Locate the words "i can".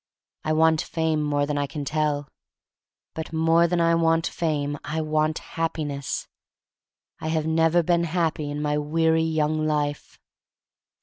1.59-1.85